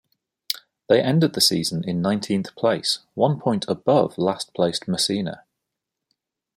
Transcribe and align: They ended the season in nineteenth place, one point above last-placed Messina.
They 0.89 0.99
ended 0.99 1.33
the 1.33 1.41
season 1.41 1.87
in 1.87 2.01
nineteenth 2.01 2.55
place, 2.55 3.01
one 3.13 3.39
point 3.39 3.65
above 3.67 4.17
last-placed 4.17 4.87
Messina. 4.87 5.43